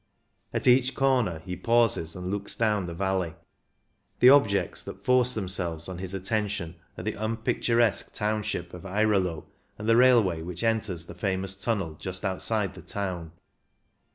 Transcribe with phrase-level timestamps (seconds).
[0.51, 3.35] At each corner he pauses and looks down the valley.
[4.19, 9.43] The objects that force themselves on his attention are th^ unpicturesque township of Airolo,
[9.77, 13.33] and the railway which enters the famous tunnel just outside the town.